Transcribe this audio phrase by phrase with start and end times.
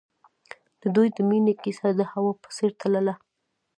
[0.81, 3.13] د دوی د مینې کیسه د هوا په څېر تلله.